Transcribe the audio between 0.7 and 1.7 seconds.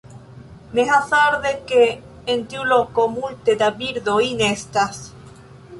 Ne hazarde,